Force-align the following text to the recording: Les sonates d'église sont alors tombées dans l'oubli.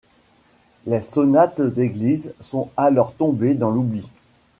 Les 0.87 0.99
sonates 0.99 1.61
d'église 1.61 2.33
sont 2.39 2.69
alors 2.75 3.13
tombées 3.13 3.53
dans 3.53 3.69
l'oubli. 3.69 4.09